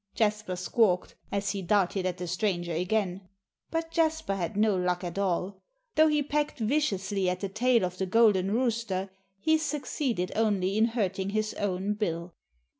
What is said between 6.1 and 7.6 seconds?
pecked viciously at the